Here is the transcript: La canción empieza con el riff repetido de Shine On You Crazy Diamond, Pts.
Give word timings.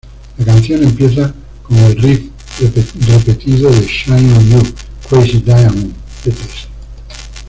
La 0.39 0.45
canción 0.45 0.81
empieza 0.83 1.31
con 1.61 1.77
el 1.77 1.95
riff 1.95 2.23
repetido 2.99 3.69
de 3.69 3.81
Shine 3.85 4.33
On 4.35 4.49
You 4.49 4.63
Crazy 5.07 5.41
Diamond, 5.45 5.93
Pts. 6.23 6.67